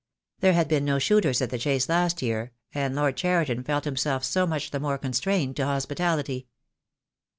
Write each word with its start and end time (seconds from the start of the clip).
There 0.39 0.53
had 0.53 0.67
been 0.67 0.83
no 0.83 0.97
shooters 0.97 1.43
at 1.43 1.51
the 1.51 1.59
Chase 1.59 1.87
last 1.87 2.23
year, 2.23 2.53
and 2.73 2.95
Lord 2.95 3.15
Cheriton 3.17 3.63
felt 3.63 3.85
himself 3.85 4.23
so 4.23 4.47
much 4.47 4.71
the 4.71 4.79
more 4.79 4.97
constrained 4.97 5.55
to 5.57 5.65
hospitality. 5.67 6.47